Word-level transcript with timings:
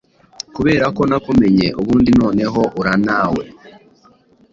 Kuberako 0.55 1.01
nakumenye 1.09 1.67
ubundi 1.79 2.11
noneho 2.21 2.61
uraa 2.79 2.99
nawe 3.07 3.43